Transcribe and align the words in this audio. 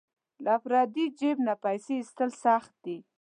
له 0.45 0.55
پردي 0.63 1.05
جیب 1.19 1.37
نه 1.47 1.53
پیسې 1.63 1.93
ایستل 1.99 2.29
سخت 2.43 2.71
دي. 2.85 2.97